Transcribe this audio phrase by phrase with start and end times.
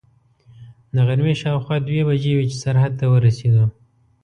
[0.93, 3.65] د غرمې شاوخوا دوې بجې وې چې سرحد ته ورسېدو.